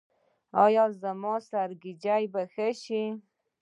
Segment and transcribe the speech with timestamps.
[0.63, 3.03] ایا زما سرگیچي به ښه شي؟